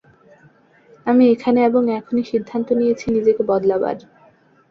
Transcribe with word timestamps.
আমি 1.05 1.23
এখানে 1.33 1.59
এবং 1.65 1.83
এখনি 1.99 2.21
সিদ্ধান্ত 2.31 2.67
নিয়েছি 2.79 3.05
নিজেকে 3.15 3.41
বদলাবার। 3.49 3.97